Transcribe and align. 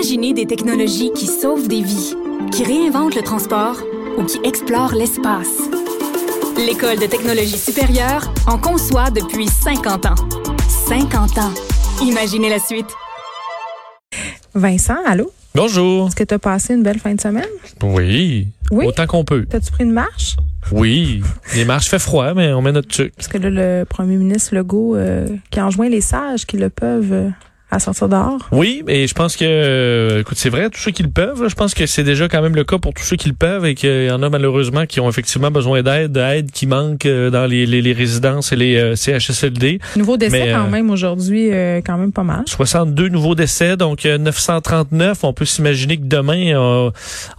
Imaginez 0.00 0.32
des 0.32 0.46
technologies 0.46 1.12
qui 1.12 1.26
sauvent 1.26 1.68
des 1.68 1.82
vies, 1.82 2.14
qui 2.52 2.64
réinventent 2.64 3.14
le 3.14 3.20
transport 3.20 3.76
ou 4.16 4.24
qui 4.24 4.38
explorent 4.44 4.94
l'espace. 4.94 5.58
L'École 6.56 6.98
de 6.98 7.04
technologie 7.04 7.58
supérieure 7.58 8.32
en 8.46 8.56
conçoit 8.56 9.10
depuis 9.10 9.46
50 9.46 10.06
ans. 10.06 10.14
50 10.88 11.36
ans. 11.36 11.52
Imaginez 12.02 12.48
la 12.48 12.58
suite. 12.58 12.86
Vincent, 14.54 14.96
allô? 15.04 15.30
Bonjour. 15.54 16.06
Est-ce 16.08 16.16
que 16.16 16.24
tu 16.24 16.32
as 16.32 16.38
passé 16.38 16.72
une 16.72 16.82
belle 16.82 16.98
fin 16.98 17.14
de 17.14 17.20
semaine? 17.20 17.44
Oui. 17.82 18.48
Oui? 18.70 18.86
Autant 18.86 19.06
qu'on 19.06 19.24
peut. 19.26 19.44
T'as-tu 19.50 19.70
pris 19.70 19.84
une 19.84 19.92
marche? 19.92 20.36
Oui. 20.72 21.22
Les 21.54 21.66
marches 21.66 21.90
fait 21.90 21.98
froid, 21.98 22.32
mais 22.32 22.54
on 22.54 22.62
met 22.62 22.72
notre 22.72 22.88
truc. 22.88 23.12
Parce 23.16 23.28
que 23.28 23.36
là, 23.36 23.50
le 23.50 23.84
premier 23.84 24.16
ministre 24.16 24.54
Legault 24.54 24.96
euh, 24.96 25.28
qui 25.50 25.60
enjoint 25.60 25.90
les 25.90 26.00
sages 26.00 26.46
qui 26.46 26.56
le 26.56 26.70
peuvent 26.70 27.12
euh, 27.12 27.28
à 27.70 27.78
sortir 27.78 28.08
dehors? 28.08 28.48
Oui, 28.52 28.82
et 28.88 29.06
je 29.06 29.14
pense 29.14 29.36
que, 29.36 29.44
euh, 29.44 30.20
écoute, 30.20 30.38
c'est 30.38 30.50
vrai, 30.50 30.70
tous 30.70 30.80
ceux 30.80 30.90
qui 30.90 31.02
le 31.02 31.10
peuvent, 31.10 31.42
là, 31.42 31.48
je 31.48 31.54
pense 31.54 31.74
que 31.74 31.86
c'est 31.86 32.04
déjà 32.04 32.28
quand 32.28 32.42
même 32.42 32.54
le 32.54 32.64
cas 32.64 32.78
pour 32.78 32.94
tous 32.94 33.04
ceux 33.04 33.16
qui 33.16 33.28
le 33.28 33.34
peuvent 33.34 33.64
et 33.66 33.74
qu'il 33.74 34.06
y 34.06 34.10
en 34.10 34.22
a 34.22 34.30
malheureusement 34.30 34.86
qui 34.86 35.00
ont 35.00 35.08
effectivement 35.08 35.50
besoin 35.50 35.82
d'aide, 35.82 36.12
d'aide 36.12 36.50
qui 36.50 36.66
manque 36.66 37.06
euh, 37.06 37.30
dans 37.30 37.46
les, 37.46 37.66
les, 37.66 37.82
les 37.82 37.92
résidences 37.92 38.52
et 38.52 38.56
les 38.56 38.76
euh, 38.76 38.96
CHSLD. 38.96 39.78
Nouveau 39.96 40.16
décès 40.16 40.46
Mais, 40.46 40.52
quand 40.52 40.66
euh, 40.66 40.70
même 40.70 40.90
aujourd'hui, 40.90 41.50
euh, 41.52 41.80
quand 41.84 41.98
même 41.98 42.12
pas 42.12 42.22
mal. 42.22 42.42
62 42.46 43.08
nouveaux 43.08 43.34
décès, 43.34 43.76
donc 43.76 44.06
euh, 44.06 44.18
939. 44.18 45.24
On 45.24 45.32
peut 45.32 45.44
s'imaginer 45.44 45.96
que 45.96 46.04
demain, 46.04 46.54
euh, 46.56 46.90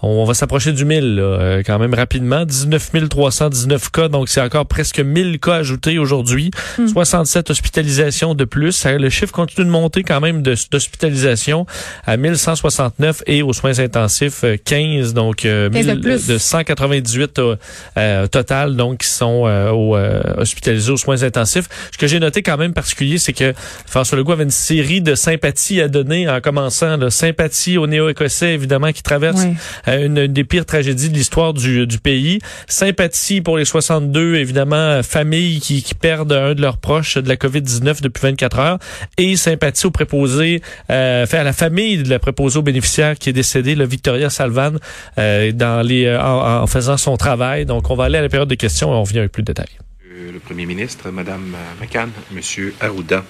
on 0.01 0.25
va 0.25 0.33
s'approcher 0.33 0.71
du 0.71 0.85
1000 0.85 1.15
là, 1.15 1.21
euh, 1.21 1.63
quand 1.65 1.79
même 1.79 1.93
rapidement. 1.93 2.45
19 2.45 2.91
319 3.09 3.91
cas, 3.91 4.07
donc 4.07 4.29
c'est 4.29 4.41
encore 4.41 4.65
presque 4.65 4.99
1000 4.99 5.39
cas 5.39 5.55
ajoutés 5.55 5.99
aujourd'hui. 5.99 6.51
Hmm. 6.77 6.87
67 6.87 7.49
hospitalisations 7.49 8.35
de 8.35 8.45
plus. 8.45 8.71
Ça, 8.71 8.97
Le 8.97 9.09
chiffre 9.09 9.33
continue 9.33 9.65
de 9.65 9.71
monter 9.71 10.03
quand 10.03 10.20
même 10.21 10.41
de- 10.41 10.55
d'hospitalisation 10.71 11.65
à 12.05 12.15
1169 12.17 13.23
et 13.27 13.41
aux 13.43 13.53
soins 13.53 13.79
intensifs 13.79 14.43
euh, 14.45 14.55
15, 14.63 15.13
donc 15.13 15.43
euh, 15.45 15.69
15 15.69 15.85
de 15.87 15.91
1000 15.93 16.01
plus. 16.01 16.27
de 16.27 16.37
198 16.37 17.39
au 17.39 17.55
euh, 17.97 18.27
total, 18.27 18.75
donc 18.75 18.99
qui 18.99 19.07
sont 19.07 19.43
euh, 19.47 19.71
au, 19.71 19.95
euh, 19.97 20.21
hospitalisés 20.37 20.91
aux 20.91 20.97
soins 20.97 21.23
intensifs. 21.23 21.65
Ce 21.91 21.97
que 21.97 22.07
j'ai 22.07 22.19
noté 22.19 22.41
quand 22.43 22.57
même 22.57 22.73
particulier, 22.73 23.17
c'est 23.17 23.33
que 23.33 23.53
François 23.85 24.17
Legault 24.17 24.33
avait 24.33 24.43
une 24.43 24.49
série 24.51 25.01
de 25.01 25.15
sympathies 25.15 25.81
à 25.81 25.87
donner 25.87 26.29
en 26.29 26.39
commençant. 26.41 26.97
Là, 26.97 27.09
sympathie 27.09 27.77
aux 27.77 27.87
néo-écossais, 27.87 28.53
évidemment, 28.53 28.91
qui 28.91 29.03
traversent 29.03 29.45
une, 29.87 30.17
une 30.17 30.27
des 30.27 30.43
pires 30.43 30.65
tragédies 30.65 31.09
de 31.09 31.15
l'histoire 31.15 31.53
du, 31.53 31.87
du 31.87 31.97
pays. 31.99 32.39
Sympathie 32.67 33.41
pour 33.41 33.57
les 33.57 33.65
62, 33.65 34.35
évidemment, 34.35 35.01
familles 35.03 35.59
qui, 35.59 35.83
qui 35.83 35.93
perdent 35.95 36.31
un 36.33 36.53
de 36.53 36.61
leurs 36.61 36.77
proches 36.77 37.17
de 37.17 37.27
la 37.27 37.35
COVID-19 37.35 38.01
depuis 38.01 38.21
24 38.21 38.59
heures. 38.59 38.79
Et 39.17 39.35
sympathie 39.35 39.85
aux 39.85 39.91
préposés, 40.11 40.61
euh, 40.89 41.25
fait 41.25 41.37
à 41.37 41.43
la 41.43 41.53
famille 41.53 42.03
de 42.03 42.09
la 42.09 42.19
préposée 42.19 42.59
aux 42.59 42.63
bénéficiaires 42.63 43.17
qui 43.17 43.29
est 43.29 43.33
décédée, 43.33 43.75
le 43.75 43.85
Victoria 43.85 44.29
Salvan, 44.29 44.73
euh, 45.17 45.51
dans 45.53 45.85
les, 45.85 46.05
euh, 46.05 46.21
en, 46.21 46.63
en 46.63 46.67
faisant 46.67 46.97
son 46.97 47.15
travail. 47.15 47.65
Donc, 47.65 47.89
on 47.89 47.95
va 47.95 48.05
aller 48.05 48.17
à 48.17 48.21
la 48.21 48.29
période 48.29 48.49
de 48.49 48.55
questions 48.55 48.91
et 48.91 48.95
on 48.95 49.03
revient 49.03 49.19
avec 49.19 49.31
plus 49.31 49.43
de 49.43 49.53
détails. 49.53 49.77
Le 50.13 50.39
Premier 50.39 50.65
ministre, 50.65 51.09
Madame 51.09 51.55
McCann, 51.79 52.09
Monsieur 52.33 52.73
Arruda. 52.81 53.23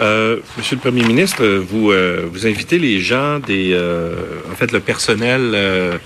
Euh, 0.00 0.38
Monsieur 0.56 0.76
le 0.76 0.80
Premier 0.80 1.02
ministre, 1.02 1.44
vous 1.44 1.90
euh, 1.90 2.28
vous 2.30 2.46
invitez 2.46 2.78
les 2.78 3.00
gens 3.00 3.40
des, 3.40 3.72
euh, 3.72 4.14
en 4.52 4.54
fait, 4.54 4.70
le 4.70 4.78
personnel 4.78 5.40
euh, 5.54 5.98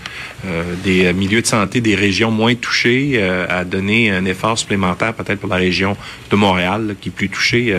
euh, 0.46 0.62
des 0.82 1.12
milieux 1.12 1.42
de 1.42 1.46
santé 1.46 1.82
des 1.82 1.94
régions 1.94 2.30
moins 2.30 2.54
touchées 2.54 3.16
euh, 3.16 3.44
à 3.50 3.64
donner 3.64 4.10
un 4.10 4.24
effort 4.24 4.58
supplémentaire, 4.58 5.12
peut-être 5.12 5.40
pour 5.40 5.50
la 5.50 5.56
région 5.56 5.94
de 6.30 6.36
Montréal 6.36 6.96
qui 6.98 7.10
est 7.10 7.12
plus 7.12 7.28
touchée. 7.28 7.74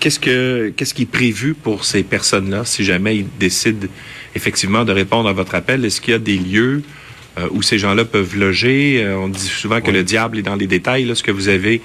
Qu'est-ce 0.00 0.18
que 0.18 0.72
qu'est-ce 0.76 0.92
qui 0.94 1.02
est 1.02 1.12
prévu 1.12 1.54
pour 1.54 1.84
ces 1.84 2.02
personnes-là 2.02 2.64
si 2.64 2.84
jamais 2.84 3.18
ils 3.18 3.28
décident 3.38 3.86
effectivement 4.34 4.84
de 4.84 4.92
répondre 4.92 5.28
à 5.28 5.32
votre 5.32 5.54
appel? 5.54 5.84
Est-ce 5.84 6.00
qu'il 6.00 6.12
y 6.12 6.16
a 6.16 6.18
des 6.18 6.38
lieux 6.38 6.82
où 7.52 7.62
ces 7.62 7.78
gens-là 7.78 8.04
peuvent 8.04 8.36
loger. 8.36 9.02
Euh, 9.02 9.16
on 9.16 9.28
dit 9.28 9.40
souvent 9.40 9.80
que 9.80 9.90
le 9.90 10.02
diable 10.02 10.38
est 10.38 10.42
dans 10.42 10.56
les 10.56 10.66
détails. 10.66 11.08
Est-ce 11.08 11.22
que 11.22 11.30
vous 11.30 11.48
avez 11.48 11.80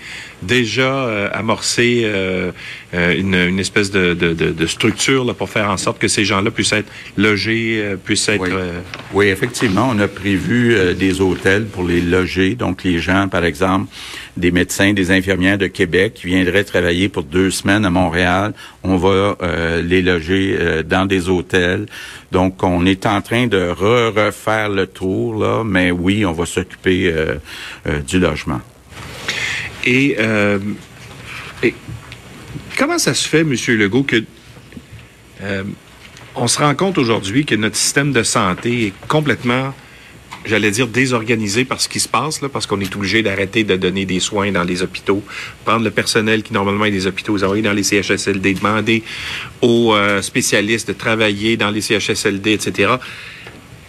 déjà 0.45 0.93
euh, 1.07 1.29
amorcé 1.33 2.03
euh, 2.05 2.51
euh, 2.93 3.15
une, 3.17 3.35
une 3.35 3.59
espèce 3.59 3.91
de, 3.91 4.13
de, 4.13 4.33
de, 4.33 4.51
de 4.51 4.67
structure 4.67 5.25
là, 5.25 5.33
pour 5.33 5.49
faire 5.49 5.69
en 5.69 5.77
sorte 5.77 5.99
que 5.99 6.07
ces 6.07 6.23
gens-là 6.25 6.51
puissent 6.51 6.73
être 6.73 6.91
logés, 7.17 7.95
puissent 8.05 8.29
être... 8.29 8.41
Oui. 8.41 8.49
euh, 8.51 8.79
Oui, 9.13 9.27
effectivement, 9.27 9.87
on 9.91 9.99
a 9.99 10.07
prévu 10.07 10.73
euh, 10.75 10.93
des 10.93 11.21
hôtels 11.21 11.65
pour 11.65 11.83
les 11.83 12.01
loger. 12.01 12.55
Donc, 12.55 12.83
les 12.83 12.99
gens, 12.99 13.27
par 13.27 13.43
exemple, 13.43 13.87
des 14.37 14.51
médecins, 14.51 14.93
des 14.93 15.11
infirmières 15.11 15.57
de 15.57 15.67
Québec 15.67 16.13
qui 16.15 16.27
viendraient 16.27 16.63
travailler 16.63 17.09
pour 17.09 17.23
deux 17.23 17.51
semaines 17.51 17.85
à 17.85 17.89
Montréal, 17.89 18.53
on 18.83 18.97
va 18.97 19.35
euh, 19.41 19.81
les 19.81 20.01
loger 20.01 20.55
euh, 20.59 20.83
dans 20.83 21.05
des 21.05 21.29
hôtels. 21.29 21.85
Donc, 22.31 22.63
on 22.63 22.85
est 22.85 23.05
en 23.05 23.21
train 23.21 23.47
de 23.47 23.69
re 23.69 24.13
refaire 24.13 24.69
le 24.69 24.87
tour, 24.87 25.39
là, 25.41 25.63
mais 25.63 25.91
oui, 25.91 26.25
on 26.25 26.33
va 26.33 26.45
s'occuper 26.45 27.11
euh, 27.13 27.35
du 28.05 28.19
logement. 28.19 28.61
Et, 29.85 30.15
euh, 30.19 30.59
et 31.61 31.73
comment 32.77 32.97
ça 32.97 33.13
se 33.13 33.27
fait, 33.27 33.43
Monsieur 33.43 33.77
Legault, 33.77 34.03
que 34.03 34.23
euh, 35.41 35.63
on 36.35 36.47
se 36.47 36.59
rend 36.59 36.73
compte 36.75 36.97
aujourd'hui 36.97 37.45
que 37.45 37.55
notre 37.55 37.75
système 37.75 38.11
de 38.11 38.23
santé 38.23 38.87
est 38.87 38.93
complètement, 39.07 39.73
j'allais 40.45 40.71
dire, 40.71 40.87
désorganisé 40.87 41.65
par 41.65 41.79
ce 41.79 41.87
qui 41.87 41.99
se 41.99 42.09
passe, 42.09 42.41
là, 42.41 42.49
parce 42.49 42.65
qu'on 42.65 42.79
est 42.81 42.95
obligé 42.95 43.21
d'arrêter 43.21 43.63
de 43.63 43.75
donner 43.75 44.05
des 44.05 44.19
soins 44.19 44.51
dans 44.51 44.63
les 44.63 44.81
hôpitaux, 44.81 45.23
prendre 45.63 45.83
le 45.83 45.91
personnel 45.91 46.41
qui 46.41 46.53
normalement 46.53 46.85
est 46.85 46.91
des 46.91 47.07
hôpitaux, 47.07 47.41
envoyer 47.43 47.61
dans 47.61 47.73
les 47.73 47.83
CHSLD, 47.83 48.55
demander 48.55 49.03
aux 49.61 49.93
euh, 49.93 50.21
spécialistes 50.21 50.87
de 50.87 50.93
travailler 50.93 51.57
dans 51.57 51.69
les 51.69 51.81
CHSLD, 51.81 52.53
etc. 52.53 52.95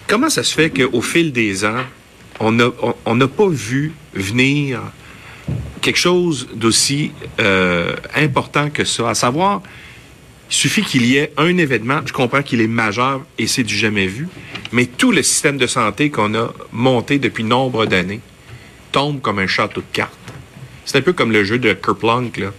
Comment 0.07 0.31
ça 0.31 0.43
se 0.43 0.55
fait 0.55 0.71
qu'au 0.71 1.01
fil 1.01 1.33
des 1.33 1.65
ans, 1.65 1.83
on 2.39 2.53
n'a 2.53 3.29
pas 3.29 3.49
vu 3.49 3.93
venir 4.15 4.81
quelque 5.87 5.99
chose 5.99 6.49
d'aussi 6.53 7.13
euh, 7.39 7.95
important 8.17 8.71
que 8.71 8.85
ça, 8.85 9.09
à 9.11 9.15
savoir, 9.15 9.63
il 10.51 10.55
suffit 10.57 10.83
qu'il 10.83 11.07
y 11.07 11.17
ait 11.17 11.33
un 11.37 11.57
événement, 11.59 12.01
je 12.05 12.13
comprends 12.13 12.43
qu'il 12.43 12.61
est 12.61 12.67
majeur 12.67 13.25
et 13.39 13.47
c'est 13.47 13.63
du 13.63 13.77
jamais 13.77 14.09
vu, 14.09 14.27
mais 14.73 14.87
tout 14.87 15.13
le 15.13 15.23
système 15.23 15.59
de 15.59 15.67
santé 15.69 16.11
qu'on 16.11 16.35
a 16.35 16.53
monté 16.73 17.21
depuis 17.21 17.45
nombre 17.45 17.87
d'années 17.87 18.21
tombe 18.91 19.21
comme 19.21 19.39
un 19.39 19.47
château 19.47 19.81
de 19.81 19.87
cartes. 19.93 20.13
C'est 20.85 20.99
un 20.99 21.03
peu 21.03 21.13
comme 21.13 21.31
le 21.31 21.45
jeu 21.45 21.59
de 21.59 21.73
Kerplunk, 21.73 22.37
là, 22.39 22.53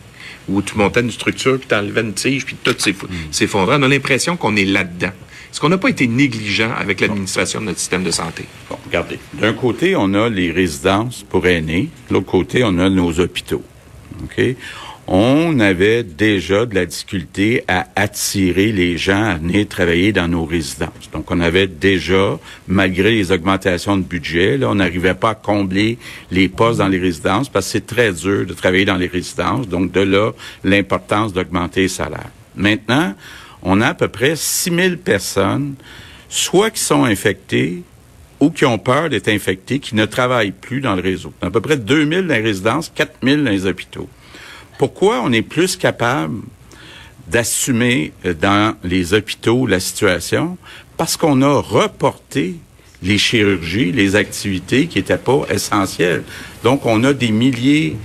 où 0.47 0.61
tu 0.61 0.75
montais 0.77 1.01
une 1.01 1.11
structure, 1.11 1.57
puis 1.59 1.67
tu 1.67 1.75
enlevais 1.75 2.01
une 2.01 2.13
tige, 2.13 2.45
puis 2.45 2.55
tout 2.63 2.71
s'eff- 2.77 3.07
s'effondrait. 3.31 3.75
On 3.77 3.83
a 3.83 3.87
l'impression 3.89 4.37
qu'on 4.37 4.55
est 4.55 4.65
là-dedans. 4.65 5.11
Est-ce 5.51 5.59
qu'on 5.59 5.69
n'a 5.69 5.77
pas 5.77 5.89
été 5.89 6.07
négligent 6.07 6.71
avec 6.77 7.01
l'administration 7.01 7.61
de 7.61 7.65
notre 7.65 7.79
système 7.79 8.03
de 8.03 8.11
santé? 8.11 8.45
Bon, 8.69 8.77
regardez. 8.85 9.19
D'un 9.33 9.53
côté, 9.53 9.95
on 9.95 10.13
a 10.13 10.29
les 10.29 10.51
résidences 10.51 11.25
pour 11.27 11.47
aînés. 11.47 11.89
De 12.09 12.15
l'autre 12.15 12.27
côté, 12.27 12.63
on 12.63 12.77
a 12.77 12.89
nos 12.89 13.19
hôpitaux. 13.19 13.63
OK? 14.23 14.55
On 15.09 15.57
avait 15.61 16.03
déjà 16.03 16.65
de 16.65 16.75
la 16.75 16.85
difficulté 16.85 17.63
à 17.69 17.87
attirer 17.95 18.73
les 18.73 18.97
gens 18.97 19.23
à 19.23 19.35
venir 19.35 19.65
travailler 19.65 20.11
dans 20.11 20.27
nos 20.27 20.43
résidences. 20.43 21.09
Donc, 21.13 21.31
on 21.31 21.39
avait 21.39 21.67
déjà, 21.67 22.37
malgré 22.67 23.11
les 23.11 23.31
augmentations 23.31 23.95
de 23.95 24.03
budget, 24.03 24.57
là, 24.57 24.69
on 24.69 24.75
n'arrivait 24.75 25.13
pas 25.13 25.29
à 25.29 25.35
combler 25.35 25.97
les 26.29 26.49
postes 26.49 26.79
dans 26.79 26.89
les 26.89 26.99
résidences 26.99 27.47
parce 27.47 27.67
que 27.67 27.71
c'est 27.71 27.85
très 27.85 28.11
dur 28.11 28.45
de 28.45 28.53
travailler 28.53 28.83
dans 28.83 28.97
les 28.97 29.07
résidences. 29.07 29.69
Donc, 29.69 29.93
de 29.93 30.01
là, 30.01 30.33
l'importance 30.65 31.31
d'augmenter 31.31 31.83
les 31.83 31.87
salaires. 31.87 32.31
Maintenant, 32.57 33.15
on 33.69 33.81
a 33.81 33.87
à 33.87 33.93
peu 33.93 34.07
près 34.07 34.37
6 34.37 34.73
000 34.73 34.95
personnes, 34.95 35.75
soit 36.29 36.71
qui 36.71 36.79
sont 36.79 37.03
infectées 37.03 37.83
ou 38.39 38.49
qui 38.49 38.63
ont 38.63 38.77
peur 38.77 39.09
d'être 39.09 39.27
infectés, 39.27 39.79
qui 39.79 39.93
ne 39.93 40.05
travaillent 40.05 40.53
plus 40.53 40.79
dans 40.79 40.95
le 40.95 41.01
réseau. 41.01 41.33
À 41.41 41.49
peu 41.49 41.59
près 41.59 41.75
2 41.75 42.09
000 42.09 42.21
dans 42.21 42.33
les 42.33 42.41
résidences, 42.41 42.89
4 42.95 43.17
000 43.21 43.41
dans 43.43 43.51
les 43.51 43.65
hôpitaux. 43.65 44.07
Pourquoi 44.79 45.21
on 45.21 45.33
est 45.33 45.41
plus 45.41 45.75
capable 45.75 46.43
d'assumer 47.27 48.13
euh, 48.25 48.33
dans 48.33 48.75
les 48.85 49.13
hôpitaux 49.13 49.67
la 49.67 49.81
situation? 49.81 50.57
Parce 50.95 51.17
qu'on 51.17 51.41
a 51.41 51.59
reporté 51.59 52.55
les 53.03 53.17
chirurgies, 53.17 53.91
les 53.91 54.15
activités 54.15 54.87
qui 54.87 54.99
n'étaient 54.99 55.17
pas 55.17 55.41
essentielles. 55.49 56.23
Donc, 56.63 56.85
on 56.85 57.03
a 57.03 57.11
des 57.11 57.31
milliers 57.31 57.97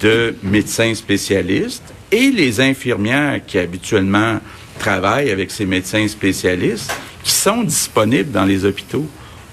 de 0.00 0.36
médecins 0.44 0.94
spécialistes 0.94 1.92
et 2.12 2.30
les 2.30 2.60
infirmières 2.60 3.40
qui 3.44 3.58
habituellement 3.58 4.38
avec 4.88 5.50
ces 5.50 5.66
médecins 5.66 6.06
spécialistes 6.08 6.92
qui 7.22 7.32
sont 7.32 7.62
disponibles 7.62 8.30
dans 8.30 8.44
les 8.44 8.64
hôpitaux. 8.64 9.06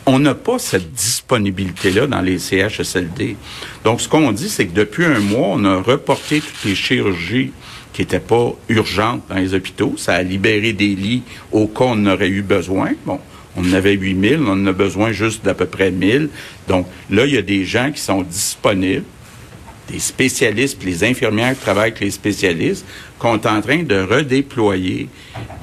On 0.06 0.19
n'a 0.19 0.35
pas 0.35 0.57
cette 0.57 0.94
disponibilité-là 0.94 2.07
dans 2.07 2.21
les 2.21 2.39
CHSLD. 2.39 3.35
Donc, 3.83 4.00
ce 4.00 4.07
qu'on 4.07 4.31
dit, 4.31 4.50
c'est 4.50 4.65
que 4.65 4.74
depuis 4.74 5.03
un 5.03 5.19
mois, 5.19 5.50
on 5.51 5.65
a 5.65 5.81
reporté 5.81 6.39
toutes 6.39 6.63
les 6.63 6.75
chirurgies 6.75 7.51
qui 7.91 8.03
n'étaient 8.03 8.19
pas 8.19 8.53
urgentes 8.69 9.24
dans 9.27 9.35
les 9.35 9.53
hôpitaux. 9.53 9.95
Ça 9.97 10.13
a 10.13 10.24
libéré 10.24 10.71
des 10.71 10.95
lits 10.95 11.24
au 11.51 11.68
cas 11.68 11.85
on 11.88 12.06
aurait 12.06 12.29
eu 12.29 12.41
besoin. 12.41 12.91
Bon, 13.06 13.19
on 13.57 13.68
en 13.68 13.74
avait 13.74 13.94
8000, 13.94 14.39
on 14.47 14.51
en 14.51 14.68
a 14.68 14.71
besoin 14.71 15.12
juste 15.12 15.44
d'à 15.44 15.53
peu 15.53 15.65
près 15.65 15.91
1000. 15.91 16.29
Donc, 16.69 16.88
là, 17.09 17.25
il 17.25 17.33
y 17.33 17.38
a 17.38 17.41
des 17.41 17.65
gens 17.65 17.91
qui 17.91 18.00
sont 18.00 18.21
disponibles 18.21 19.03
des 19.88 20.00
spécialistes, 20.00 20.78
puis 20.80 20.89
les 20.89 21.04
infirmières 21.04 21.54
qui 21.56 21.62
travaillent 21.62 21.92
avec 21.92 22.00
les 22.01 22.12
spécialistes, 22.12 22.86
qu'on 23.19 23.36
est 23.36 23.45
en 23.45 23.62
train 23.62 23.84
de 23.84 24.01
redéployer 24.01 25.07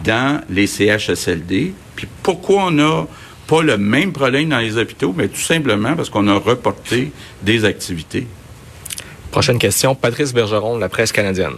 dans 0.04 0.40
les 0.48 0.66
CHSLD. 0.66 1.72
Puis 1.96 2.08
pourquoi 2.22 2.66
on 2.66 2.70
n'a 2.70 3.06
pas 3.46 3.62
le 3.62 3.76
même 3.76 4.12
problème 4.12 4.48
dans 4.48 4.58
les 4.58 4.76
hôpitaux? 4.76 5.14
Mais 5.16 5.28
tout 5.28 5.40
simplement 5.40 5.94
parce 5.94 6.10
qu'on 6.10 6.26
a 6.28 6.34
reporté 6.38 7.12
des 7.42 7.64
activités. 7.64 8.26
Prochaine 9.30 9.58
question, 9.58 9.94
Patrice 9.94 10.32
Bergeron, 10.32 10.76
de 10.76 10.80
la 10.80 10.88
presse 10.88 11.12
canadienne. 11.12 11.52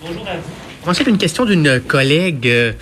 Bonjour 0.00 0.26
à 0.28 0.36
vous. 0.36 0.90
Ensuite, 0.90 1.08
une 1.08 1.18
question 1.18 1.44
d'une 1.44 1.80
collègue. 1.80 2.46
euh, 2.48 2.72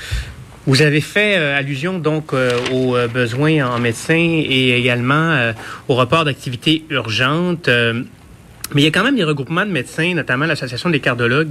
Vous 0.67 0.83
avez 0.83 1.01
fait 1.01 1.37
euh, 1.37 1.57
allusion 1.59 1.99
donc 1.99 2.33
euh, 2.33 2.53
aux 2.73 2.97
besoins 3.09 3.67
en 3.75 3.79
médecins 3.81 4.15
et 4.15 4.79
également 4.79 5.15
euh, 5.33 5.53
au 5.89 5.95
report 5.97 6.25
d'activités 6.25 6.85
urgentes. 6.91 7.69
Mais 8.75 8.83
il 8.83 8.85
y 8.85 8.89
a 8.89 8.91
quand 8.91 9.05
même 9.05 9.17
des 9.17 9.25
regroupements 9.25 9.65
de 9.65 9.71
médecins, 9.71 10.13
notamment 10.15 10.45
l'Association 10.45 10.91
des 10.91 11.01
cardiologues, 11.01 11.49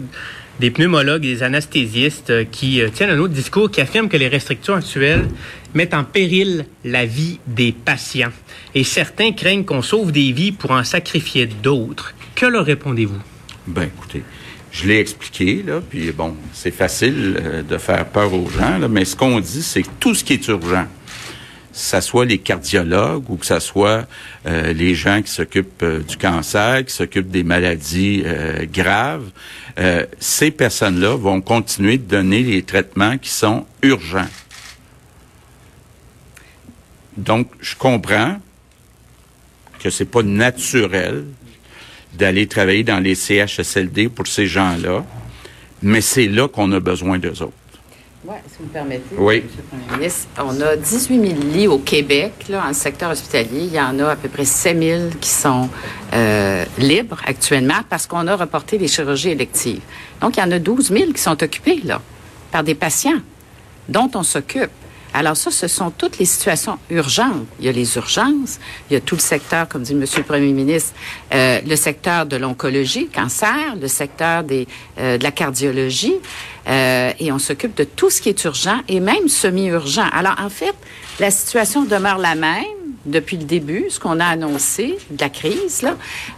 des 0.59 0.69
pneumologues 0.69 1.21
des 1.21 1.41
anesthésistes, 1.41 2.29
euh, 2.29 2.43
qui 2.51 2.81
euh, 2.81 2.89
tiennent 2.89 3.09
un 3.09 3.19
autre 3.19 3.33
discours 3.33 3.71
qui 3.71 3.81
affirme 3.81 4.07
que 4.07 4.17
les 4.17 4.27
restrictions 4.27 4.75
actuelles 4.75 5.27
mettent 5.73 5.95
en 5.95 6.03
péril 6.03 6.65
la 6.85 7.05
vie 7.05 7.39
des 7.47 7.71
patients. 7.71 8.31
Et 8.75 8.83
certains 8.83 9.31
craignent 9.31 9.65
qu'on 9.65 9.81
sauve 9.81 10.11
des 10.11 10.31
vies 10.31 10.51
pour 10.51 10.71
en 10.71 10.83
sacrifier 10.83 11.47
d'autres. 11.47 12.13
Que 12.35 12.45
leur 12.45 12.65
répondez-vous? 12.65 13.21
Ben, 13.65 13.83
écoutez, 13.83 14.23
je 14.71 14.87
l'ai 14.87 14.99
expliqué, 14.99 15.63
là, 15.65 15.81
puis 15.87 16.11
bon, 16.11 16.35
c'est 16.53 16.71
facile 16.71 17.39
euh, 17.41 17.63
de 17.63 17.77
faire 17.79 18.05
peur 18.05 18.31
aux 18.33 18.49
gens, 18.49 18.87
mais 18.89 19.05
ce 19.05 19.15
qu'on 19.15 19.39
dit, 19.39 19.63
c'est 19.63 19.85
tout 19.99 20.13
ce 20.13 20.23
qui 20.23 20.33
est 20.33 20.47
urgent, 20.47 20.85
ça 21.77 22.01
soit 22.01 22.25
les 22.25 22.39
cardiologues 22.39 23.29
ou 23.29 23.37
que 23.37 23.45
ça 23.45 23.59
soit 23.59 24.07
euh, 24.47 24.73
les 24.73 24.95
gens 24.95 25.21
qui 25.21 25.31
s'occupent 25.31 25.83
euh, 25.83 25.99
du 25.99 26.17
cancer, 26.17 26.83
qui 26.83 26.93
s'occupent 26.93 27.29
des 27.29 27.43
maladies 27.43 28.23
euh, 28.25 28.65
graves, 28.65 29.29
ces 30.19 30.49
personnes-là 30.49 31.15
vont 31.15 31.39
continuer 31.39 31.99
de 31.99 32.03
donner 32.03 32.41
les 32.41 32.63
traitements 32.63 33.19
qui 33.19 33.29
sont 33.29 33.67
urgents. 33.83 34.25
Donc, 37.15 37.47
je 37.59 37.75
comprends 37.75 38.39
que 39.77 39.91
c'est 39.91 40.09
pas 40.09 40.23
naturel 40.23 41.25
d'aller 42.15 42.47
travailler 42.47 42.83
dans 42.83 42.99
les 42.99 43.13
CHSLD 43.13 44.09
pour 44.09 44.25
ces 44.25 44.47
gens-là, 44.47 45.05
mais 45.83 46.01
c'est 46.01 46.25
là 46.25 46.47
qu'on 46.47 46.71
a 46.71 46.79
besoin 46.79 47.19
d'eux 47.19 47.43
autres. 47.43 47.53
Oui, 48.25 48.35
si 48.47 48.57
vous 48.59 48.65
me 48.65 48.69
permettez, 48.69 49.15
Oui. 49.17 49.43
Monsieur 49.43 49.57
le 49.71 49.77
Premier 49.85 49.97
ministre, 49.99 50.27
on 50.43 50.59
a 50.61 50.75
18 50.75 51.27
000 51.29 51.39
lits 51.53 51.67
au 51.67 51.77
Québec, 51.77 52.33
là, 52.49 52.65
en 52.67 52.73
secteur 52.73 53.11
hospitalier. 53.11 53.65
Il 53.65 53.73
y 53.73 53.79
en 53.79 53.97
a 53.99 54.09
à 54.09 54.15
peu 54.15 54.27
près 54.27 54.43
7 54.43 54.77
000 54.77 55.01
qui 55.21 55.29
sont 55.29 55.69
euh, 56.13 56.65
libres 56.79 57.21
actuellement 57.25 57.81
parce 57.89 58.07
qu'on 58.07 58.25
a 58.27 58.35
reporté 58.35 58.77
les 58.79 58.87
chirurgies 58.87 59.29
électives. 59.29 59.81
Donc, 60.19 60.37
il 60.37 60.39
y 60.39 60.43
en 60.43 60.51
a 60.51 60.59
12 60.59 60.89
000 60.91 61.11
qui 61.13 61.21
sont 61.21 61.41
occupés, 61.41 61.79
là, 61.85 62.01
par 62.51 62.63
des 62.63 62.75
patients 62.75 63.19
dont 63.87 64.09
on 64.15 64.23
s'occupe. 64.23 64.71
Alors 65.17 65.35
ça, 65.35 65.49
ce 65.49 65.67
sont 65.67 65.89
toutes 65.89 66.19
les 66.19 66.25
situations 66.25 66.77
urgentes. 66.91 67.47
Il 67.59 67.65
y 67.65 67.69
a 67.69 67.71
les 67.71 67.95
urgences, 67.95 68.59
il 68.87 68.93
y 68.93 68.97
a 68.97 68.99
tout 68.99 69.15
le 69.15 69.21
secteur, 69.21 69.67
comme 69.67 69.81
dit 69.81 69.95
Monsieur 69.95 70.19
le 70.19 70.25
Premier 70.25 70.53
ministre, 70.53 70.93
euh, 71.33 71.59
le 71.65 71.75
secteur 71.75 72.27
de 72.27 72.37
l'oncologie, 72.37 73.07
cancer, 73.07 73.75
le 73.81 73.87
secteur 73.87 74.43
euh, 74.51 75.17
de 75.17 75.23
la 75.23 75.31
cardiologie, 75.31 76.13
euh, 76.67 77.11
et 77.19 77.31
on 77.31 77.39
s'occupe 77.39 77.75
de 77.75 77.83
tout 77.83 78.11
ce 78.11 78.21
qui 78.21 78.29
est 78.29 78.43
urgent 78.43 78.79
et 78.87 78.99
même 78.99 79.27
semi-urgent. 79.27 80.05
Alors 80.13 80.35
en 80.39 80.49
fait, 80.49 80.75
la 81.19 81.31
situation 81.31 81.83
demeure 81.83 82.19
la 82.19 82.35
même 82.35 82.76
depuis 83.07 83.37
le 83.37 83.45
début, 83.45 83.85
ce 83.89 83.99
qu'on 83.99 84.19
a 84.19 84.25
annoncé 84.25 84.97
de 85.09 85.21
la 85.21 85.29
crise. 85.29 85.87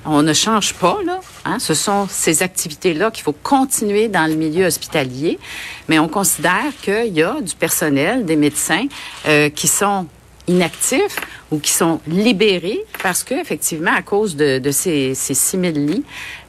On 0.06 0.21
ne 0.21 0.33
change 0.33 0.74
pas. 0.74 0.98
Hein. 1.45 1.60
Ce 1.60 1.74
sont 1.74 2.07
ces 2.10 2.44
activités-là 2.44 3.12
qu'il 3.12 3.24
faut 3.24 3.36
continuer 3.44 4.07
dans 4.07 4.30
le 4.30 4.36
milieu 4.36 4.66
hospitalier, 4.66 5.39
mais 5.88 6.00
on 6.00 6.07
considère 6.07 6.71
qu'il 6.81 7.13
y 7.13 7.24
a 7.24 7.42
du 7.42 7.56
personnel, 7.56 8.25
des 8.25 8.36
médecins 8.36 8.86
euh, 9.27 9.50
qui 9.50 9.68
sont 9.68 10.07
inactifs 10.50 11.18
ou 11.51 11.60
qui 11.60 11.71
sont 11.71 12.01
libérés 12.07 12.80
parce 13.01 13.24
que 13.24 13.36
effectivement 13.36 13.94
à 13.94 14.01
cause 14.01 14.36
de, 14.36 14.71
ces, 14.71 15.13
ces 15.13 15.33
6 15.33 15.60
000 15.60 15.74
lits 15.74 16.04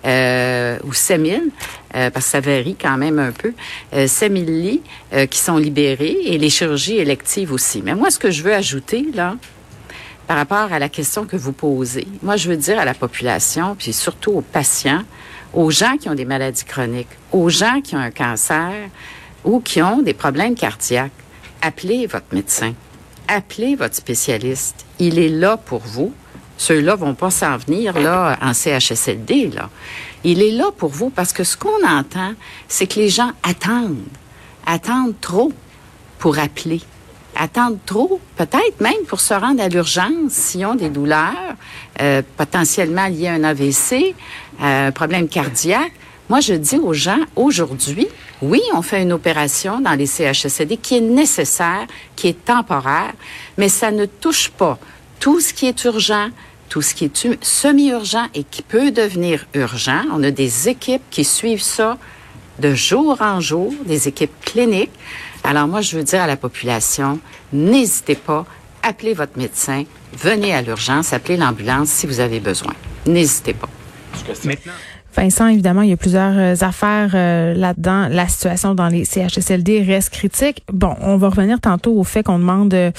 euh, 0.07 0.79
ou 0.85 0.93
7 0.93 1.25
000 1.25 1.43
euh, 1.95 2.11
parce 2.11 2.25
que 2.27 2.31
ça 2.31 2.41
varie 2.41 2.77
quand 2.81 2.97
même 2.97 3.19
un 3.19 3.33
peu 3.33 3.53
euh, 3.95 4.07
7 4.07 4.33
000 4.33 4.45
lits 4.47 4.83
qui 5.31 5.39
sont 5.39 5.57
libérés 5.57 6.17
et 6.25 6.39
les 6.39 6.51
chirurgies 6.51 6.99
électives 6.99 7.53
aussi 7.53 7.83
mais 7.83 7.95
moi 7.95 8.11
ce 8.11 8.19
que 8.19 8.31
je 8.31 8.43
veux 8.43 8.55
ajouter 8.55 9.07
là 9.15 9.37
par 10.31 10.37
rapport 10.37 10.73
à 10.73 10.79
la 10.79 10.89
question 10.89 11.27
que 11.27 11.37
vous 11.37 11.51
posez 11.51 12.07
moi 12.23 12.37
je 12.37 12.49
veux 12.49 12.57
dire 12.57 12.79
à 12.79 12.85
la 12.85 12.95
population 12.95 13.75
puis 13.75 13.93
surtout 13.93 14.31
aux 14.31 14.43
patients 14.43 15.03
aux 15.53 15.73
gens 15.73 15.97
qui 15.97 16.09
ont 16.09 16.15
des 16.15 16.25
maladies 16.25 16.65
chroniques 16.65 17.09
aux 17.33 17.49
gens 17.49 17.81
qui 17.81 17.97
ont 17.97 18.01
un 18.01 18.13
cancer 18.13 18.73
ou 19.43 19.59
qui 19.59 19.83
ont 19.83 20.03
des 20.03 20.15
problèmes 20.15 20.55
cardiaques 20.55 21.11
appelez 21.63 22.07
votre 22.07 22.33
médecin 22.33 22.75
appelez 23.31 23.77
votre 23.77 23.95
spécialiste. 23.95 24.85
Il 24.99 25.19
est 25.19 25.29
là 25.29 25.57
pour 25.57 25.81
vous. 25.81 26.13
Ceux-là 26.59 26.95
vont 26.95 27.15
pas 27.15 27.31
s'en 27.31 27.57
venir 27.57 27.99
là 27.99 28.37
en 28.43 28.53
CHSLD. 28.53 29.51
Il 30.25 30.43
est 30.43 30.51
là 30.51 30.71
pour 30.77 30.91
vous 30.91 31.11
parce 31.11 31.33
que 31.33 31.45
ce 31.45 31.57
qu'on 31.57 31.87
entend, 31.87 32.35
c'est 32.69 32.87
que 32.87 32.99
les 32.99 33.09
gens 33.09 33.33
attendent, 33.43 34.05
attendent 34.67 35.19
trop 35.21 35.53
pour 36.19 36.39
appeler, 36.39 36.83
attendent 37.41 37.79
trop, 37.87 38.21
peut-être 38.37 38.81
même 38.81 39.03
pour 39.09 39.21
se 39.21 39.33
rendre 39.33 39.63
à 39.63 39.69
l'urgence 39.69 40.31
s'ils 40.31 40.67
ont 40.67 40.75
des 40.75 40.91
douleurs 40.91 41.55
euh, 42.01 42.23
potentiellement 42.37 43.07
liées 43.07 43.29
à 43.29 43.33
un 43.33 43.45
AVC, 43.45 44.15
euh, 44.63 44.89
un 44.89 44.93
problème 44.93 45.27
cardiaque. 45.27 45.93
Moi, 46.29 46.41
je 46.41 46.55
dis 46.55 46.77
aux 46.77 46.93
gens, 46.93 47.19
aujourd'hui, 47.37 48.07
oui, 48.43 48.61
on 48.75 48.83
fait 48.83 49.03
une 49.03 49.13
opération 49.13 49.81
dans 49.81 49.95
les 49.95 50.07
CHSLD 50.07 50.77
qui 50.77 50.99
est 50.99 51.01
nécessaire, 51.01 51.87
qui 52.15 52.29
est 52.29 52.45
temporaire, 52.45 53.13
mais 53.59 53.69
ça 53.69 53.91
ne 53.91 54.05
touche 54.07 54.51
pas 54.51 54.79
tout 55.19 55.41
ce 55.41 55.53
qui 55.53 55.67
est 55.67 55.85
urgent, 55.85 56.29
tout 56.69 56.83
ce 56.83 56.95
qui 56.95 57.07
est 57.07 57.43
semi-urgent 57.43 58.27
et 58.35 58.45
qui 58.45 58.63
peut 58.63 58.91
devenir 58.91 59.47
urgent. 59.55 60.03
On 60.13 60.23
a 60.23 60.31
des 60.31 60.69
équipes 60.69 61.03
qui 61.11 61.25
suivent 61.25 61.63
ça 61.63 61.99
de 62.61 62.75
jour 62.75 63.17
en 63.21 63.41
jour, 63.41 63.73
des 63.87 64.09
équipes 64.09 64.33
cliniques. 64.45 64.93
Alors 65.45 65.67
moi, 65.67 65.81
je 65.81 65.97
veux 65.97 66.05
dire 66.05 66.21
à 66.21 66.27
la 66.27 66.37
population, 66.37 67.19
n'hésitez 67.53 68.15
pas, 68.15 68.45
appelez 68.83 69.15
votre 69.15 69.39
médecin, 69.39 69.85
venez 70.17 70.55
à 70.55 70.63
l'urgence, 70.63 71.13
appelez 71.13 71.37
l'ambulance 71.37 71.89
si 71.89 72.07
vous 72.07 72.21
avez 72.21 72.41
besoin. 72.41 72.75
N'hésitez 73.07 73.55
pas. 73.55 73.69
Maintenant. 74.45 74.73
Vincent, 75.17 75.49
évidemment, 75.49 75.83
il 75.83 75.91
y 75.91 75.93
a 75.93 75.97
plusieurs 75.97 76.37
euh, 76.37 76.55
affaires 76.61 77.11
euh, 77.15 77.53
là-dedans. 77.55 78.09
La 78.09 78.29
situation 78.29 78.75
dans 78.75 78.89
les 78.89 79.05
CHSLD 79.05 79.83
reste 79.83 80.11
critique. 80.11 80.63
Bon, 80.73 80.95
on 81.01 81.17
va 81.17 81.29
revenir 81.29 81.61
tantôt 81.61 81.99
au 81.99 82.05
fait 82.05 82.23
qu'on 82.23 82.39
demande 82.39 82.73
euh, 82.75 82.93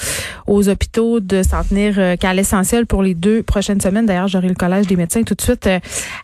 aux 0.46 0.68
hôpitaux 0.68 1.20
de 1.20 1.42
s'en 1.42 1.64
tenir 1.64 2.18
qu'à 2.18 2.34
l'essentiel 2.34 2.86
pour 2.86 3.02
les 3.02 3.14
deux 3.14 3.42
prochaines 3.42 3.80
semaines. 3.80 4.06
D'ailleurs, 4.06 4.28
j'aurai 4.28 4.48
le 4.48 4.54
Collège 4.54 4.86
des 4.86 4.96
médecins 4.96 5.22
tout 5.22 5.34
de 5.34 5.40
suite 5.40 5.68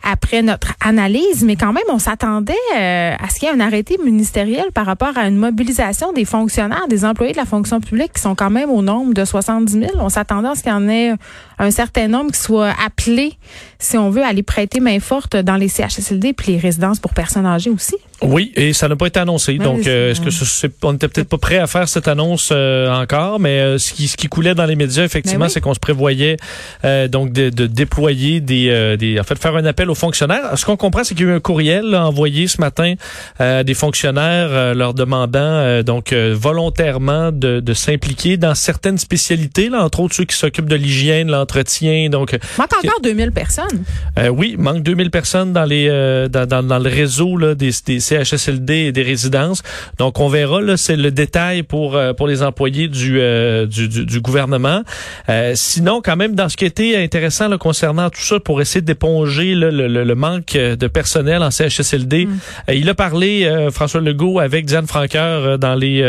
après 0.03 0.41
notre 0.41 0.73
analyse. 0.85 1.43
Mais 1.43 1.55
quand 1.55 1.73
même, 1.73 1.83
on 1.89 1.99
s'attendait 1.99 2.53
à 2.75 3.29
ce 3.29 3.39
qu'il 3.39 3.47
y 3.47 3.51
ait 3.51 3.55
un 3.55 3.59
arrêté 3.59 3.97
ministériel 4.03 4.65
par 4.73 4.85
rapport 4.85 5.17
à 5.17 5.27
une 5.27 5.37
mobilisation 5.37 6.13
des 6.13 6.25
fonctionnaires, 6.25 6.87
des 6.87 7.05
employés 7.05 7.31
de 7.31 7.37
la 7.37 7.45
fonction 7.45 7.79
publique 7.79 8.13
qui 8.13 8.21
sont 8.21 8.35
quand 8.35 8.49
même 8.49 8.69
au 8.69 8.81
nombre 8.81 9.13
de 9.13 9.25
70 9.25 9.71
000. 9.71 9.85
On 9.99 10.09
s'attendait 10.09 10.49
à 10.49 10.55
ce 10.55 10.61
qu'il 10.61 10.71
y 10.71 10.75
en 10.75 10.87
ait 10.87 11.13
un 11.59 11.71
certain 11.71 12.07
nombre 12.07 12.31
qui 12.31 12.39
soient 12.39 12.73
appelés, 12.83 13.37
si 13.77 13.97
on 13.97 14.09
veut, 14.09 14.23
à 14.23 14.27
aller 14.27 14.43
prêter 14.43 14.79
main 14.79 14.99
forte 14.99 15.35
dans 15.35 15.55
les 15.55 15.67
CHSLD 15.67 16.33
puis 16.33 16.53
les 16.53 16.57
résidences 16.57 16.99
pour 16.99 17.13
personnes 17.13 17.45
âgées 17.45 17.69
aussi. 17.69 17.97
Oui, 18.21 18.51
et 18.55 18.73
ça 18.73 18.87
n'a 18.89 18.95
pas 18.97 19.07
été 19.07 19.19
annoncé. 19.19 19.57
Donc, 19.57 19.87
euh, 19.87 20.11
est-ce 20.11 20.19
que 20.19 20.29
ce- 20.29 20.43
c'est- 20.43 20.71
on 20.83 20.91
n'était 20.93 21.07
peut-être 21.07 21.29
pas 21.29 21.37
prêt 21.37 21.57
à 21.57 21.67
faire 21.67 21.87
cette 21.87 22.07
annonce 22.09 22.49
euh, 22.51 22.89
encore, 22.91 23.39
mais 23.39 23.59
euh, 23.61 23.77
ce, 23.77 23.93
qui, 23.93 24.07
ce 24.09 24.17
qui 24.17 24.27
coulait 24.27 24.55
dans 24.55 24.65
les 24.65 24.75
médias, 24.75 25.03
effectivement, 25.05 25.39
Ben 25.39 25.45
oui. 25.45 25.51
c'est 25.53 25.61
qu'on 25.61 25.73
se 25.73 25.79
prévoyait 25.79 26.35
euh, 26.83 27.07
donc 27.07 27.31
de, 27.31 27.49
de 27.49 27.65
déployer 27.65 28.41
des, 28.41 28.67
euh, 28.69 28.97
des, 28.97 29.19
en 29.19 29.23
fait, 29.23 29.39
faire 29.39 29.55
un 29.55 29.63
appel 29.65 29.89
aux 29.89 29.95
fonctionnaires. 29.95 30.41
Ce 30.57 30.65
qu'on 30.65 30.75
comprend, 30.75 31.03
c'est 31.05 31.15
qu'il 31.15 31.25
y 31.27 31.29
a 31.29 31.33
eu 31.33 31.35
un 31.35 31.39
courriel 31.39 31.85
là, 31.85 32.05
envoyé 32.05 32.47
ce 32.47 32.59
matin 32.59 32.93
euh, 33.39 33.63
des 33.63 33.73
fonctionnaires 33.73 34.49
euh, 34.51 34.73
leur 34.73 34.93
demandant 34.93 35.39
euh, 35.39 35.81
donc 35.83 36.11
euh, 36.11 36.35
volontairement 36.37 37.31
de, 37.31 37.61
de 37.61 37.73
s'impliquer 37.73 38.35
dans 38.35 38.53
certaines 38.53 38.97
spécialités, 38.97 39.69
là, 39.69 39.81
entre 39.83 40.01
autres 40.01 40.15
ceux 40.15 40.25
qui 40.25 40.35
s'occupent 40.35 40.69
de 40.69 40.75
l'hygiène, 40.75 41.31
l'entretien. 41.31 42.09
Donc, 42.09 42.37
Manque 42.57 42.73
encore 42.83 42.99
2000 43.01 43.31
personnes. 43.31 43.83
euh, 44.17 44.27
oui, 44.27 44.55
manque 44.57 44.83
2000 44.83 45.09
personnes 45.09 45.53
dans 45.53 45.65
les 45.65 45.87
euh, 45.89 46.27
dans, 46.27 46.45
dans, 46.45 46.63
dans 46.63 46.79
le 46.79 46.89
réseau 46.89 47.37
là, 47.37 47.55
des, 47.55 47.71
des 47.85 47.99
CHSLD 48.09 48.73
et 48.73 48.91
des 48.91 49.03
résidences. 49.03 49.63
Donc, 49.97 50.19
on 50.19 50.29
verra, 50.29 50.61
là, 50.61 50.77
c'est 50.77 50.95
le 50.95 51.11
détail 51.11 51.63
pour, 51.63 51.95
euh, 51.95 52.13
pour 52.13 52.27
les 52.27 52.43
employés 52.43 52.87
du, 52.87 53.19
euh, 53.19 53.65
du, 53.65 53.87
du, 53.87 54.21
gouvernement. 54.21 54.83
Euh, 55.29 55.53
sinon, 55.55 56.01
quand 56.03 56.15
même, 56.15 56.35
dans 56.35 56.49
ce 56.49 56.57
qui 56.57 56.65
était 56.65 56.97
intéressant 56.97 57.47
là, 57.47 57.57
concernant 57.57 58.09
tout 58.09 58.21
ça, 58.21 58.39
pour 58.39 58.61
essayer 58.61 58.81
d'éponger 58.81 59.55
le, 59.55 59.69
le, 59.69 59.87
le, 60.03 60.15
manque 60.15 60.53
de 60.53 60.87
personnel 60.87 61.43
en 61.43 61.51
CHSLD, 61.51 62.25
mm. 62.25 62.39
il 62.73 62.89
a 62.89 62.93
parlé, 62.93 63.67
François 63.71 64.01
Legault, 64.01 64.39
avec 64.39 64.65
Diane 64.65 64.87
Franqueur 64.87 65.59
dans 65.59 65.75
les 65.75 65.99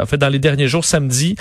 en 0.00 0.06
fait 0.06 0.16
dans 0.16 0.28
les 0.28 0.38
derniers 0.38 0.68
jours, 0.68 0.84
samedi, 0.84 1.36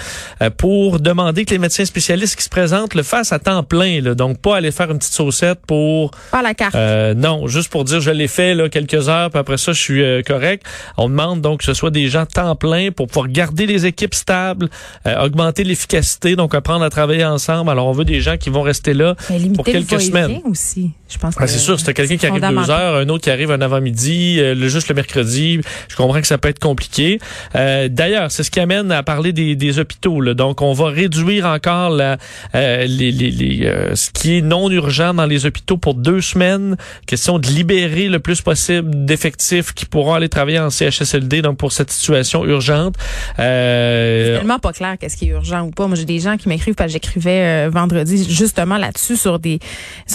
pour 0.58 1.00
demander 1.00 1.46
que 1.46 1.52
les 1.52 1.60
médecins 1.60 1.86
spécialistes 1.86 2.36
qui 2.36 2.44
se 2.44 2.50
présentent 2.50 2.96
le 2.96 3.04
fassent 3.04 3.32
à 3.32 3.40
temps 3.40 3.64
plein. 3.64 4.02
Là, 4.02 4.16
donc, 4.16 4.40
pas 4.40 4.58
aller 4.58 4.72
faire 4.72 4.92
une 4.92 5.00
petite 5.00 5.14
saucette 5.14 5.60
pour... 5.66 6.12
Pas 6.32 6.42
la 6.42 6.54
carte. 6.54 6.76
non, 7.16 7.48
juste 7.48 7.72
pour 7.72 7.84
dire, 7.84 8.02
je 8.02 8.12
l'ai 8.12 8.28
fait 8.28 8.54
là, 8.54 8.70
quelques 8.70 9.10
heures, 9.10 9.30
puis 9.30 9.40
après 9.40 9.58
ça, 9.58 9.72
je 9.72 9.80
suis 9.80 10.01
correct. 10.26 10.66
On 10.98 11.10
demande 11.10 11.42
donc 11.42 11.60
que 11.60 11.66
ce 11.66 11.74
soit 11.74 11.92
des 11.92 12.08
gens 12.08 12.26
temps 12.26 12.56
plein 12.56 12.92
pour 12.92 13.08
pouvoir 13.08 13.28
garder 13.28 13.66
les 13.66 13.86
équipes 13.86 14.14
stables, 14.14 14.70
euh, 15.08 15.24
augmenter 15.24 15.64
l'efficacité, 15.64 16.36
donc 16.36 16.54
apprendre 16.56 16.84
à 16.84 16.90
travailler 16.90 17.26
ensemble. 17.26 17.70
Alors, 17.70 17.88
on 17.88 17.92
veut 17.92 18.06
des 18.06 18.22
gens 18.22 18.38
qui 18.38 18.50
vont 18.50 18.62
rester 18.62 18.94
là 18.94 19.16
pour 19.56 19.66
quelques 19.66 20.02
semaines. 20.02 20.42
aussi, 20.46 20.92
je 21.10 21.18
pense. 21.18 21.36
Ah, 21.38 21.48
c'est 21.48 21.60
sûr, 21.60 21.80
c'est 21.80 21.94
quelqu'un 21.94 22.18
qui 22.18 22.26
arrive 22.26 22.42
deux 22.42 22.70
heures, 22.70 22.96
un 22.96 23.10
autre 23.10 23.24
qui 23.24 23.30
arrive 23.30 23.52
un 23.52 23.62
avant-midi, 23.62 24.38
euh, 24.40 24.56
le, 24.56 24.68
juste 24.68 24.90
le 24.90 24.96
mercredi. 24.96 25.60
Je 25.88 25.96
comprends 25.96 26.22
que 26.22 26.28
ça 26.28 26.38
peut 26.38 26.50
être 26.50 26.60
compliqué. 26.60 27.20
Euh, 27.56 27.88
D'ailleurs, 27.90 28.32
c'est 28.32 28.44
ce 28.44 28.52
qui 28.52 28.60
amène 28.60 28.92
à 28.92 29.04
parler 29.04 29.34
des, 29.34 29.56
des 29.56 29.80
hôpitaux. 29.80 30.22
Là. 30.22 30.34
Donc, 30.34 30.62
on 30.62 30.74
va 30.74 30.90
réduire 30.90 31.46
encore 31.46 31.90
la, 31.90 32.18
euh, 32.56 32.86
les, 32.86 33.12
les, 33.12 33.32
les 33.32 33.72
ce 33.96 34.10
qui 34.12 34.38
est 34.38 34.42
non 34.42 34.70
urgent 34.70 35.14
dans 35.14 35.26
les 35.26 35.46
hôpitaux 35.46 35.78
pour 35.78 35.96
deux 35.96 36.22
semaines. 36.22 36.78
Question 37.06 37.40
de 37.40 37.48
libérer 37.48 38.08
le 38.08 38.20
plus 38.20 38.42
possible 38.42 39.06
d'effectifs 39.06 39.74
qui 39.74 39.86
pourront 39.92 40.14
aller 40.14 40.30
travailler 40.30 40.60
en 40.60 40.72
CHSLD, 40.72 41.44
donc 41.44 41.58
pour 41.58 41.72
cette 41.72 41.92
situation 41.92 42.46
urgente. 42.46 42.96
Euh, 43.38 44.26
c'est 44.34 44.40
tellement 44.40 44.58
pas 44.58 44.74
clair 44.74 44.96
qu'est-ce 45.00 45.18
qui 45.18 45.26
est 45.26 45.32
urgent 45.32 45.62
ou 45.62 45.70
pas. 45.70 45.86
Moi, 45.86 45.96
j'ai 45.96 46.06
des 46.06 46.20
gens 46.20 46.38
qui 46.38 46.50
m'écrivent 46.50 46.74
parce 46.74 46.88
que 46.88 46.94
j'écrivais 46.94 47.68
euh, 47.68 47.70
vendredi 47.70 48.28
justement 48.28 48.78
là-dessus 48.78 49.18
sur 49.18 49.38
des 49.38 49.60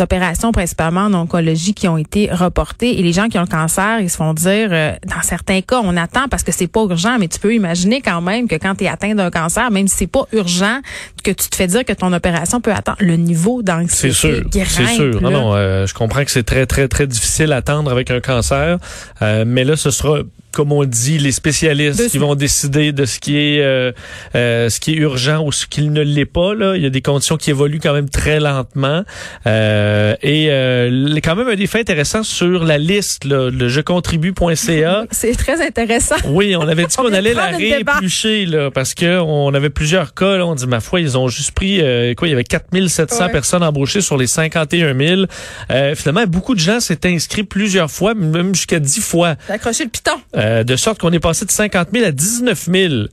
opérations 0.00 0.50
principalement 0.50 1.02
en 1.02 1.14
oncologie 1.14 1.74
qui 1.74 1.86
ont 1.86 1.98
été 1.98 2.28
reportées 2.32 2.98
et 2.98 3.02
les 3.02 3.12
gens 3.12 3.28
qui 3.28 3.38
ont 3.38 3.42
le 3.42 3.46
cancer, 3.46 4.00
ils 4.00 4.10
se 4.10 4.16
font 4.16 4.34
dire 4.34 4.70
euh, 4.72 4.92
dans 5.06 5.22
certains 5.22 5.60
cas, 5.60 5.80
on 5.84 5.96
attend 5.96 6.26
parce 6.28 6.42
que 6.42 6.52
c'est 6.52 6.66
pas 6.66 6.80
urgent, 6.80 7.18
mais 7.20 7.28
tu 7.28 7.38
peux 7.38 7.54
imaginer 7.54 8.00
quand 8.00 8.22
même 8.22 8.48
que 8.48 8.56
quand 8.56 8.74
tu 8.74 8.84
es 8.84 8.88
atteint 8.88 9.14
d'un 9.14 9.30
cancer, 9.30 9.70
même 9.70 9.86
si 9.86 9.96
c'est 9.96 10.06
pas 10.06 10.26
urgent, 10.32 10.80
que 11.22 11.30
tu 11.30 11.48
te 11.50 11.54
fais 11.54 11.66
dire 11.66 11.84
que 11.84 11.92
ton 11.92 12.12
opération 12.12 12.60
peut 12.60 12.72
attendre 12.72 12.98
le 13.00 13.16
niveau 13.16 13.62
d'anxiété. 13.62 14.08
C'est 14.08 14.12
sûr, 14.12 14.44
c'est 14.66 14.86
sûr. 14.86 15.20
Non, 15.20 15.30
non, 15.30 15.52
je 15.86 15.92
comprends 15.92 16.24
que 16.24 16.30
c'est 16.30 16.44
très 16.44 16.64
très 16.64 16.88
très 16.88 17.06
difficile 17.06 17.52
à 17.52 17.56
attendre 17.56 17.90
avec 17.90 18.10
un 18.10 18.20
cancer, 18.20 18.78
mais 19.20 19.65
là 19.66 19.76
ce 19.76 19.90
sera 19.90 20.20
comme 20.56 20.72
on 20.72 20.84
dit, 20.84 21.18
les 21.18 21.32
spécialistes 21.32 22.08
qui 22.08 22.16
vont 22.16 22.34
décider 22.34 22.92
de 22.92 23.04
ce 23.04 23.20
qui 23.20 23.36
est 23.36 23.60
euh, 23.60 23.92
euh, 24.34 24.70
ce 24.70 24.80
qui 24.80 24.92
est 24.92 24.96
urgent 24.96 25.44
ou 25.44 25.52
ce 25.52 25.66
qui 25.66 25.82
ne 25.82 26.00
l'est 26.00 26.24
pas. 26.24 26.54
Là. 26.54 26.76
Il 26.76 26.82
y 26.82 26.86
a 26.86 26.90
des 26.90 27.02
conditions 27.02 27.36
qui 27.36 27.50
évoluent 27.50 27.78
quand 27.78 27.92
même 27.92 28.08
très 28.08 28.40
lentement. 28.40 29.02
Euh, 29.46 30.14
et 30.22 30.46
euh, 30.48 31.18
quand 31.22 31.36
même 31.36 31.48
un 31.48 31.56
des 31.56 31.66
faits 31.66 31.82
intéressants 31.82 32.22
sur 32.22 32.64
la 32.64 32.78
liste, 32.78 33.26
là, 33.26 33.50
le 33.50 33.68
jecontribue.ca. 33.68 35.04
C'est 35.10 35.36
très 35.36 35.60
intéressant. 35.60 36.16
Oui, 36.24 36.56
on 36.56 36.66
avait 36.66 36.86
dit 36.86 36.96
qu'on 36.96 37.12
allait 37.12 37.34
la 37.34 37.48
rééplucher 37.48 38.46
là, 38.46 38.70
parce 38.70 38.94
que 38.94 39.20
on 39.20 39.52
avait 39.52 39.68
plusieurs 39.68 40.14
cas. 40.14 40.38
Là, 40.38 40.46
on 40.46 40.54
dit, 40.54 40.66
ma 40.66 40.80
foi, 40.80 41.00
ils 41.00 41.18
ont 41.18 41.28
juste 41.28 41.50
pris, 41.50 41.82
euh, 41.82 42.14
quoi, 42.14 42.28
il 42.28 42.30
y 42.30 42.34
avait 42.34 42.44
4700 42.44 43.28
personnes 43.28 43.62
embauchées 43.62 44.00
sur 44.00 44.16
les 44.16 44.26
51 44.26 44.96
000. 44.96 45.22
Euh, 45.70 45.94
finalement, 45.94 46.24
beaucoup 46.26 46.54
de 46.54 46.60
gens 46.60 46.80
s'étaient 46.80 47.12
inscrits 47.12 47.44
plusieurs 47.44 47.90
fois, 47.90 48.14
même 48.14 48.54
jusqu'à 48.54 48.78
10 48.78 49.00
fois. 49.02 49.34
Accroché 49.50 49.84
le 49.84 49.90
piton. 49.90 50.12
Euh, 50.46 50.64
de 50.64 50.76
sorte 50.76 50.98
qu'on 50.98 51.12
est 51.12 51.20
passé 51.20 51.44
de 51.44 51.50
50 51.50 51.88
000 51.92 52.06
à 52.06 52.12
19 52.12 52.68
000. 52.72 52.92
Euh, 52.94 53.06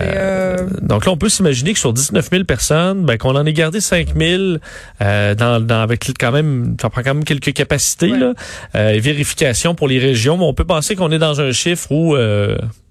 euh, 0.00 0.66
donc 0.82 1.06
là, 1.06 1.12
on 1.12 1.16
peut 1.16 1.28
s'imaginer 1.28 1.72
que 1.72 1.78
sur 1.78 1.92
19 1.92 2.28
000 2.30 2.44
personnes, 2.44 3.04
ben, 3.04 3.18
qu'on 3.18 3.36
en 3.36 3.44
ait 3.44 3.52
gardé 3.52 3.80
5 3.80 4.08
000 4.16 4.42
euh, 5.02 5.34
dans, 5.34 5.64
dans, 5.64 5.80
avec 5.80 6.10
quand 6.18 6.32
même, 6.32 6.76
ça 6.80 6.90
prend 6.90 7.02
quand 7.02 7.14
même 7.14 7.24
quelques 7.24 7.52
capacités 7.52 8.08
là, 8.08 8.34
euh, 8.74 8.90
et 8.90 9.00
vérification 9.00 9.74
pour 9.74 9.88
les 9.88 9.98
régions. 9.98 10.38
Mais 10.38 10.44
on 10.44 10.54
peut 10.54 10.64
penser 10.64 10.96
qu'on 10.96 11.10
est 11.12 11.18
dans 11.18 11.40
un 11.40 11.52
chiffre 11.52 11.90
où 11.92 12.16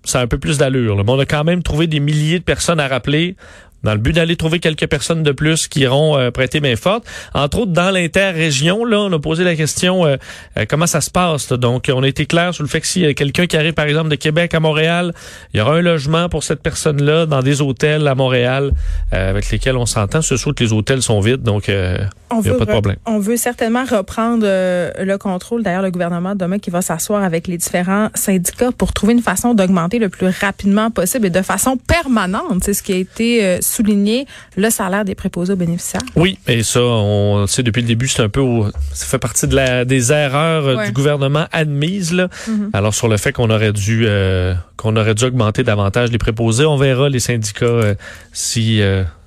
ça 0.05 0.19
a 0.19 0.23
un 0.23 0.27
peu 0.27 0.37
plus 0.37 0.57
d'allure. 0.57 0.95
Mais 0.97 1.11
on 1.11 1.19
a 1.19 1.25
quand 1.25 1.43
même 1.43 1.63
trouvé 1.63 1.87
des 1.87 1.99
milliers 1.99 2.39
de 2.39 2.43
personnes 2.43 2.79
à 2.79 2.87
rappeler 2.87 3.35
dans 3.83 3.93
le 3.93 3.97
but 3.97 4.13
d'aller 4.13 4.35
trouver 4.35 4.59
quelques 4.59 4.87
personnes 4.87 5.23
de 5.23 5.31
plus 5.31 5.67
qui 5.67 5.81
iront 5.81 6.17
euh, 6.17 6.31
prêter 6.31 6.59
main 6.59 6.75
forte. 6.75 7.05
Entre 7.33 7.59
autres, 7.59 7.71
dans 7.71 7.91
l'interrégion, 7.91 8.83
là, 8.85 8.99
on 8.99 9.13
a 9.13 9.19
posé 9.19 9.43
la 9.43 9.55
question 9.55 10.05
euh, 10.05 10.17
euh, 10.57 10.65
comment 10.67 10.87
ça 10.87 11.01
se 11.01 11.09
passe. 11.09 11.49
Donc, 11.49 11.89
on 11.93 12.03
a 12.03 12.07
été 12.07 12.25
clair 12.25 12.53
sur 12.53 12.63
le 12.63 12.69
fait 12.69 12.81
que 12.81 12.87
s'il 12.87 13.03
y 13.03 13.05
a 13.05 13.13
quelqu'un 13.13 13.47
qui 13.47 13.57
arrive, 13.57 13.73
par 13.73 13.85
exemple, 13.85 14.09
de 14.09 14.15
Québec 14.15 14.53
à 14.53 14.59
Montréal, 14.59 15.13
il 15.53 15.59
y 15.59 15.61
aura 15.61 15.75
un 15.75 15.81
logement 15.81 16.29
pour 16.29 16.43
cette 16.43 16.61
personne-là 16.61 17.25
dans 17.25 17.41
des 17.41 17.61
hôtels 17.61 18.07
à 18.07 18.15
Montréal 18.15 18.71
avec 19.11 19.49
lesquels 19.49 19.77
on 19.77 19.85
s'entend. 19.85 20.21
Ce 20.21 20.37
soit 20.37 20.53
que 20.53 20.63
les 20.63 20.73
hôtels 20.73 21.01
sont 21.01 21.19
vides, 21.19 21.43
donc 21.43 21.67
il 21.67 21.73
n'y 21.73 22.49
a 22.49 22.53
pas 22.53 22.65
de 22.65 22.71
problème. 22.71 22.97
On 23.05 23.19
veut 23.19 23.37
certainement 23.37 23.83
reprendre 23.85 24.43
le 24.43 25.17
contrôle. 25.17 25.63
D'ailleurs, 25.63 25.81
le 25.81 25.91
gouvernement 25.91 26.35
demain 26.35 26.59
qui 26.59 26.69
va 26.69 26.81
s'asseoir 26.81 27.23
avec 27.23 27.47
les 27.47 27.57
différents 27.57 28.09
syndicats 28.13 28.71
pour 28.71 28.93
trouver 28.93 29.13
une 29.13 29.21
façon 29.21 29.53
d'augmenter 29.53 29.99
le 29.99 30.09
plus 30.09 30.27
rapidement 30.27 30.91
possible 30.91 31.27
et 31.27 31.31
de 31.31 31.41
façon 31.41 31.77
permanente. 31.77 32.63
C'est 32.63 32.73
ce 32.73 32.83
qui 32.83 32.93
a 32.93 32.97
été 32.97 33.61
souligner 33.69 34.25
le 34.57 34.69
salaire 34.69 35.05
des 35.05 35.15
préposés 35.15 35.53
aux 35.53 35.57
bénéficiaires. 35.57 36.01
Oui, 36.15 36.37
et 36.47 36.63
ça, 36.63 36.81
on 36.81 37.47
sait 37.47 37.63
depuis 37.63 37.81
le 37.81 37.87
début, 37.87 38.07
c'est 38.07 38.21
un 38.21 38.29
peu, 38.29 38.41
ça 38.93 39.05
fait 39.05 39.19
partie 39.19 39.47
de 39.47 39.55
la, 39.55 39.85
des 39.85 40.11
erreurs 40.11 40.67
euh, 40.67 40.85
du 40.85 40.91
gouvernement 40.91 41.47
admises. 41.51 42.13
Là. 42.13 42.27
Mm-hmm. 42.27 42.69
Alors 42.73 42.93
sur 42.93 43.07
le 43.07 43.17
fait 43.17 43.31
qu'on 43.31 43.49
aurait 43.49 43.73
dû, 43.73 44.05
euh, 44.07 44.53
qu'on 44.77 44.95
aurait 44.95 45.15
dû 45.15 45.25
augmenter 45.25 45.63
davantage 45.63 46.11
les 46.11 46.17
préposés, 46.17 46.65
on 46.65 46.77
verra 46.77 47.09
les 47.09 47.19
syndicats 47.19 47.65
euh, 47.65 47.95
si 48.33 48.81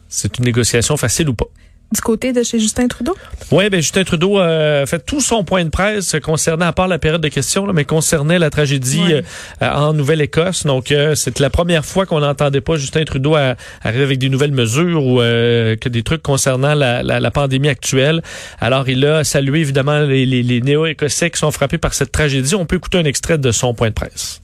c'est 0.08 0.38
une 0.38 0.44
négociation 0.44 0.96
facile 0.96 1.28
ou 1.28 1.34
pas 1.34 1.46
du 1.92 2.00
côté 2.00 2.32
de 2.32 2.42
chez 2.42 2.58
Justin 2.58 2.88
Trudeau? 2.88 3.14
Oui, 3.50 3.68
ben 3.70 3.80
Justin 3.80 4.04
Trudeau 4.04 4.38
a 4.38 4.87
fait 4.87 5.04
tout 5.04 5.20
son 5.20 5.44
point 5.44 5.64
de 5.64 5.70
presse 5.70 6.16
concernant, 6.22 6.66
à 6.66 6.72
part 6.72 6.88
la 6.88 6.99
période 6.99 7.20
de 7.20 7.28
questions, 7.28 7.66
là, 7.66 7.72
mais 7.72 7.84
concernait 7.84 8.38
la 8.38 8.50
tragédie 8.50 9.12
euh, 9.12 9.22
en 9.61 9.92
Nouvelle-Écosse. 9.92 10.64
Donc, 10.64 10.90
euh, 10.90 11.14
c'est 11.14 11.38
la 11.38 11.50
première 11.50 11.84
fois 11.84 12.06
qu'on 12.06 12.20
n'entendait 12.20 12.61
pas 12.61 12.76
Justin 12.76 13.04
Trudeau 13.04 13.34
arriver 13.34 14.02
avec 14.02 14.18
des 14.18 14.28
nouvelles 14.28 14.52
mesures 14.52 15.04
ou 15.04 15.20
euh, 15.20 15.76
que 15.76 15.88
des 15.88 16.02
trucs 16.02 16.22
concernant 16.22 16.75
la, 16.75 17.02
la, 17.02 17.30
pandémie 17.30 17.68
actuelle. 17.68 18.22
Alors, 18.61 18.88
il 18.88 19.04
a 19.06 19.25
salué 19.25 19.61
évidemment 19.61 20.00
les, 20.00 20.26
les, 20.26 20.42
les 20.42 20.61
Néo-Écossais 20.61 21.30
qui 21.30 21.38
sont 21.38 21.50
frappés 21.50 21.78
par 21.78 21.94
cette 21.94 22.12
tragédie. 22.12 22.54
On 22.54 22.66
peut 22.66 22.76
écouter 22.76 22.99
un 22.99 23.04
extrait 23.04 23.38
de 23.38 23.50
son 23.52 23.75
point 23.75 23.88
de 23.88 23.94
presse. 23.94 24.40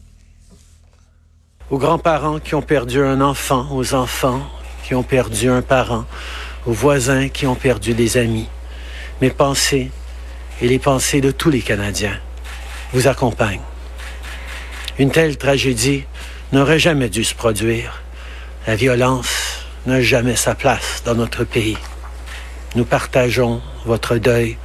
Aux 1.71 1.79
grands-parents 1.79 2.39
qui 2.39 2.55
ont 2.55 2.63
perdu 2.63 3.03
un 3.03 3.21
enfant, 3.21 3.67
aux 3.73 3.95
enfants 3.95 4.41
qui 4.85 4.95
ont 4.95 5.03
perdu 5.03 5.51
un 5.51 5.61
parent, 5.61 6.07
aux 6.69 6.73
voisins 6.73 7.31
qui 7.31 7.47
ont 7.47 7.55
perdu 7.55 7.95
des 7.95 8.19
amis. 8.19 8.47
Mes 9.23 9.31
pensées 9.31 9.91
et 10.61 10.69
les 10.69 10.79
pensées 10.79 11.23
de 11.23 11.31
tous 11.31 11.49
les 11.49 11.63
Canadiens 11.63 12.21
vous 12.93 13.09
accompagnent. 13.09 13.63
Une 14.99 15.11
telle 15.11 15.39
tragédie 15.39 16.05
n'aurait 16.53 16.79
jamais 16.79 17.09
dû 17.09 17.25
se 17.25 17.35
produire. 17.35 18.03
La 18.67 18.77
violence 18.77 19.65
n'a 19.87 20.03
jamais 20.03 20.37
sa 20.37 20.55
place 20.55 21.03
dans 21.07 21.15
notre 21.15 21.45
pays. 21.45 21.79
Nous 22.75 22.85
partageons 22.85 23.63
votre 23.87 24.19
deuil. 24.19 24.59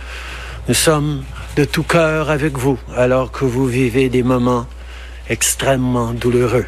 Nous 0.67 0.74
sommes 0.74 1.24
de 1.55 1.63
tout 1.63 1.83
cœur 1.83 2.29
avec 2.29 2.57
vous 2.57 2.77
alors 2.98 3.31
que 3.31 3.45
vous 3.45 3.65
vivez 3.65 4.10
des 4.10 4.24
moments 4.24 4.67
extrêmement 5.29 6.12
douloureux. 6.12 6.65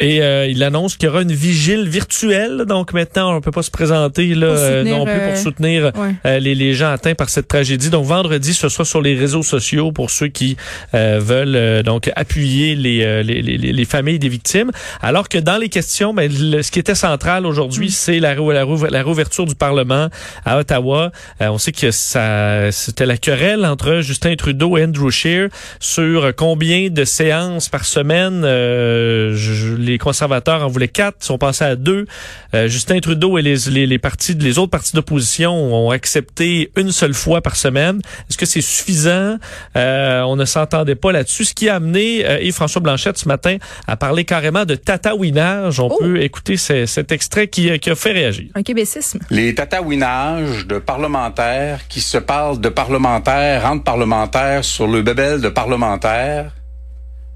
Et 0.00 0.22
euh, 0.22 0.46
il 0.46 0.62
annonce 0.62 0.96
qu'il 0.96 1.08
y 1.08 1.10
aura 1.10 1.22
une 1.22 1.32
vigile 1.32 1.88
virtuelle. 1.88 2.64
Donc 2.68 2.92
maintenant, 2.92 3.36
on 3.36 3.40
peut 3.40 3.50
pas 3.50 3.62
se 3.62 3.70
présenter 3.70 4.34
là 4.34 4.46
euh, 4.46 4.84
non 4.84 5.04
plus 5.04 5.14
pour 5.14 5.32
euh, 5.32 5.36
soutenir 5.36 5.92
les, 6.24 6.54
les, 6.54 6.74
gens 6.74 6.90
atteints 6.90 7.14
par 7.14 7.28
cette 7.28 7.48
tragédie. 7.48 7.90
Donc 7.90 8.04
vendredi, 8.04 8.54
ce 8.54 8.68
sera 8.68 8.84
sur 8.84 9.02
les 9.02 9.16
réseaux 9.16 9.42
sociaux 9.42 9.90
pour 9.90 10.10
ceux 10.10 10.28
qui 10.28 10.56
veulent 10.92 11.82
donc 11.82 12.10
appuyer 12.14 12.76
les, 12.76 13.22
les, 13.24 13.42
les, 13.42 13.56
les, 13.56 13.84
familles 13.84 14.18
des 14.18 14.28
victimes. 14.28 14.70
Alors 15.02 15.28
que 15.28 15.38
dans 15.38 15.56
les 15.56 15.68
questions, 15.68 16.14
ben, 16.14 16.30
ce 16.30 16.70
qui 16.70 16.78
était 16.78 16.94
central 16.94 17.44
aujourd'hui, 17.44 17.88
mm. 17.88 17.90
c'est 17.90 18.20
la, 18.20 18.34
la, 18.34 18.64
la 18.90 19.02
réouverture 19.02 19.46
du 19.46 19.54
Parlement 19.54 20.08
à 20.44 20.58
Ottawa. 20.58 21.10
on 21.40 21.58
sait 21.58 21.72
que 21.72 21.90
ça 21.90 22.70
c'était 22.70 23.06
la 23.06 23.16
querelle 23.16 23.64
entre 23.64 24.00
Justin 24.00 24.36
Trudeau 24.36 24.76
et 24.76 24.84
Andrew 24.84 25.10
Scheer 25.10 25.48
sur 25.80 26.34
combien 26.36 26.88
de 26.88 27.04
séances 27.04 27.68
par 27.68 27.84
semaine. 27.84 28.42
Je, 28.42 29.87
les 29.88 29.98
conservateurs 29.98 30.64
en 30.64 30.68
voulaient 30.68 30.88
quatre, 30.88 31.22
sont 31.24 31.38
passés 31.38 31.64
à 31.64 31.76
deux. 31.76 32.06
Euh, 32.54 32.68
Justin 32.68 33.00
Trudeau 33.00 33.38
et 33.38 33.42
les, 33.42 33.56
les, 33.70 33.86
les, 33.86 33.98
partis, 33.98 34.34
les 34.34 34.58
autres 34.58 34.70
partis 34.70 34.94
d'opposition 34.94 35.52
ont 35.52 35.90
accepté 35.90 36.70
une 36.76 36.92
seule 36.92 37.14
fois 37.14 37.40
par 37.40 37.56
semaine. 37.56 38.00
Est-ce 38.28 38.38
que 38.38 38.46
c'est 38.46 38.60
suffisant? 38.60 39.36
Euh, 39.76 40.22
on 40.22 40.36
ne 40.36 40.44
s'entendait 40.44 40.94
pas 40.94 41.12
là-dessus. 41.12 41.44
Ce 41.44 41.54
qui 41.54 41.68
a 41.68 41.76
amené 41.76 42.24
euh, 42.24 42.40
Yves-François 42.40 42.80
Blanchette 42.80 43.18
ce 43.18 43.28
matin 43.28 43.56
à 43.86 43.96
parler 43.96 44.24
carrément 44.24 44.64
de 44.64 44.74
tatouinage. 44.74 45.80
On 45.80 45.88
oh! 45.90 45.98
peut 45.98 46.22
écouter 46.22 46.56
cet 46.56 47.12
extrait 47.12 47.48
qui, 47.48 47.78
qui, 47.78 47.90
a 47.90 47.94
fait 47.94 48.12
réagir. 48.12 48.50
Un 48.54 48.62
québécisme. 48.62 49.20
Les 49.30 49.54
tatouinages 49.54 50.66
de 50.66 50.78
parlementaires 50.78 51.80
qui 51.88 52.00
se 52.00 52.18
parlent 52.18 52.60
de 52.60 52.68
parlementaires 52.68 53.66
entre 53.66 53.84
parlementaires 53.84 54.64
sur 54.64 54.86
le 54.86 55.02
bébel 55.02 55.40
de 55.40 55.48
parlementaires 55.48 56.52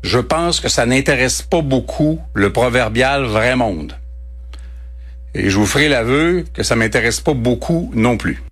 je 0.03 0.19
pense 0.19 0.61
que 0.61 0.69
ça 0.69 0.87
n'intéresse 0.87 1.43
pas 1.43 1.63
beaucoup 1.63 2.21
le 2.35 2.53
proverbial 2.53 3.25
vrai 3.25 3.57
monde. 3.57 3.95
Et 5.35 5.49
je 5.49 5.57
vous 5.57 5.67
ferai 5.67 5.89
l'aveu 5.89 6.45
que 6.53 6.63
ça 6.63 6.77
m'intéresse 6.77 7.21
pas 7.21 7.35
beaucoup 7.35 7.91
non 7.95 8.17
plus. 8.17 8.43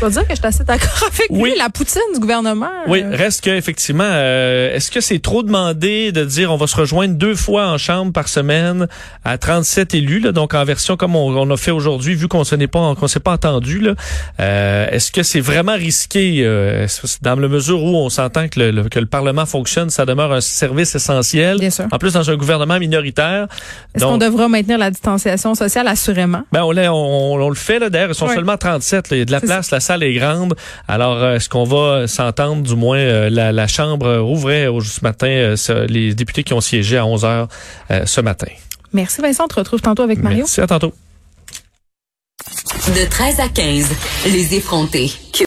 Je 0.00 0.06
dois 0.06 0.10
dire 0.10 0.22
que 0.22 0.30
je 0.30 0.36
suis 0.36 0.46
assez 0.46 0.64
d'accord 0.64 1.02
avec 1.12 1.26
Oui. 1.28 1.50
lui. 1.50 1.58
La 1.58 1.68
poutine 1.68 2.00
du 2.14 2.20
gouvernement. 2.20 2.70
Oui, 2.88 3.02
reste 3.10 3.44
que 3.44 3.50
effectivement, 3.50 4.02
euh, 4.06 4.74
est-ce 4.74 4.90
que 4.90 5.02
c'est 5.02 5.18
trop 5.18 5.42
demandé 5.42 6.10
de 6.10 6.24
dire 6.24 6.50
on 6.52 6.56
va 6.56 6.66
se 6.66 6.74
rejoindre 6.76 7.14
deux 7.16 7.34
fois 7.34 7.66
en 7.68 7.76
chambre 7.76 8.10
par 8.10 8.28
semaine 8.28 8.88
à 9.26 9.36
37 9.36 9.92
élus, 9.94 10.20
là, 10.20 10.32
donc 10.32 10.54
en 10.54 10.64
version 10.64 10.96
comme 10.96 11.16
on, 11.16 11.36
on 11.36 11.50
a 11.50 11.56
fait 11.58 11.70
aujourd'hui, 11.70 12.14
vu 12.14 12.28
qu'on 12.28 12.44
n'est 12.56 12.66
pas 12.66 12.94
qu'on 12.94 13.08
s'est 13.08 13.20
pas 13.20 13.32
entendu 13.32 13.78
là. 13.80 13.94
euh, 14.40 14.86
est-ce 14.90 15.12
que 15.12 15.22
c'est 15.22 15.40
vraiment 15.40 15.74
risqué 15.74 16.42
euh, 16.44 16.86
dans 17.20 17.38
la 17.38 17.48
mesure 17.48 17.82
où 17.82 17.94
on 17.96 18.08
s'entend 18.08 18.48
que 18.48 18.58
le, 18.58 18.70
le- 18.70 18.88
que 18.88 18.98
le 18.98 19.06
Parlement 19.06 19.44
fonctionne, 19.44 19.90
ça 19.90 20.06
demeure 20.06 20.32
un 20.32 20.40
service 20.40 20.94
essentiel. 20.94 21.58
Bien 21.58 21.68
sûr. 21.70 21.84
En 21.92 21.98
plus 21.98 22.14
dans 22.14 22.30
un 22.30 22.36
gouvernement 22.36 22.78
minoritaire. 22.78 23.48
Est-ce 23.94 24.04
qu'on 24.04 24.16
devra 24.18 24.48
maintenir 24.48 24.78
la 24.78 24.90
distanciation 24.90 25.54
sociale? 25.54 25.88
Assurément? 25.88 26.42
ben 26.52 26.62
on, 26.62 26.70
on, 26.78 27.42
on 27.42 27.48
le 27.50 27.54
fait 27.54 27.78
là 27.78 27.90
d'ailleurs, 27.90 28.10
ils 28.10 28.14
sont 28.14 28.28
Oui. 28.28 28.34
seulement 28.34 28.56
37, 28.56 29.10
là. 29.10 29.16
il 29.16 29.18
y 29.18 29.22
a 29.22 29.24
de 29.26 29.32
la 29.32 29.40
place, 29.40 29.70
la 29.70 29.80
salle 29.90 30.02
est 30.04 30.14
grande. 30.14 30.54
Alors 30.88 31.16
euh, 31.18 31.34
est-ce 31.36 31.48
qu'on 31.48 31.64
va 31.64 32.06
s'entendre 32.06 32.62
du 32.62 32.76
moins 32.76 32.98
euh, 32.98 33.28
la, 33.30 33.50
la 33.52 33.66
chambre 33.66 34.18
rouvrait 34.18 34.66
au- 34.68 34.80
ce 34.80 35.00
matin 35.02 35.26
euh, 35.28 35.86
les 35.88 36.14
députés 36.14 36.44
qui 36.44 36.54
ont 36.54 36.60
siégé 36.60 36.96
à 36.96 37.04
11 37.06 37.24
heures 37.24 37.48
ce 38.06 38.20
matin? 38.20 38.46
Merci 38.92 39.20
Vincent. 39.20 39.44
On 39.44 39.48
te 39.48 39.54
retrouve 39.56 39.80
tantôt 39.80 40.02
avec 40.02 40.18
Mario. 40.22 40.38
Merci 40.38 40.60
à 40.60 40.66
tantôt. 40.66 40.92
De 42.88 43.08
13 43.08 43.40
à 43.40 43.48
15, 43.48 43.90
les 44.26 44.54
effrontés. 44.54 45.10